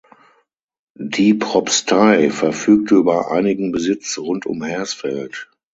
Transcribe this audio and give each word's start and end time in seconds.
Die 0.97 1.35
Propstei 1.35 2.31
verfügte 2.31 2.95
über 2.95 3.29
einigen 3.29 3.71
Besitz 3.71 4.17
rund 4.17 4.47
um 4.47 4.63
Hersfeld. 4.63 5.51